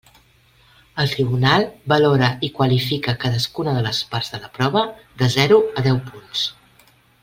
[1.03, 4.87] El tribunal valora i qualifica cadascuna de les parts de la prova
[5.23, 6.49] de zero a deu punts.